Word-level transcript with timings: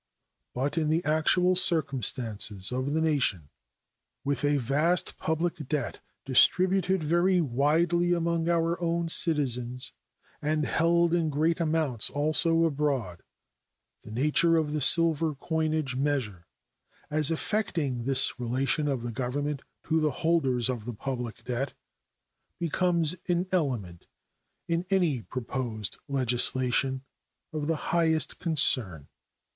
But 0.55 0.79
in 0.79 0.89
the 0.89 1.05
actual 1.05 1.55
circumstances 1.55 2.71
of 2.71 2.93
the 2.93 3.01
nation, 3.01 3.49
with 4.23 4.43
a 4.43 4.57
vast 4.57 5.15
public 5.19 5.67
debt 5.69 5.99
distributed 6.25 7.03
very 7.03 7.39
widely 7.39 8.11
among 8.11 8.49
our 8.49 8.81
own 8.81 9.09
citizens 9.09 9.93
and 10.41 10.65
held 10.65 11.13
in 11.13 11.29
great 11.29 11.59
amounts 11.59 12.09
also 12.09 12.63
abroad, 12.63 13.21
the 14.01 14.09
nature 14.09 14.57
of 14.57 14.73
the 14.73 14.81
silver 14.81 15.35
coinage 15.35 15.95
measure, 15.95 16.47
as 17.11 17.29
affecting 17.29 18.05
this 18.05 18.39
relation 18.39 18.87
of 18.87 19.03
the 19.03 19.11
Government 19.11 19.61
to 19.83 19.99
the 19.99 20.09
holders 20.25 20.67
of 20.67 20.85
the 20.85 20.95
public 20.95 21.43
debt, 21.43 21.73
becomes 22.57 23.15
an 23.27 23.45
element, 23.51 24.07
in 24.67 24.83
any 24.89 25.21
proposed 25.21 25.99
legislation, 26.07 27.03
of 27.53 27.67
the 27.67 27.75
highest 27.91 28.39
concern. 28.39 29.07